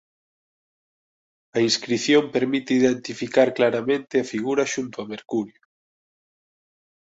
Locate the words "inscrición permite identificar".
1.69-3.47